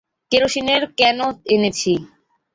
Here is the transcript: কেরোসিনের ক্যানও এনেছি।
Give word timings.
কেরোসিনের 0.31 0.81
ক্যানও 0.97 1.27
এনেছি। 1.53 1.93